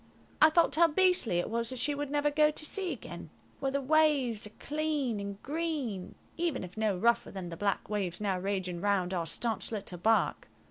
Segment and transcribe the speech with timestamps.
[0.41, 3.71] I thought how beastly it was that she would never go to sea again, where
[3.71, 8.39] the waves are clean and green, even if no rougher than the black waves now
[8.39, 10.47] raging around our staunch little bark.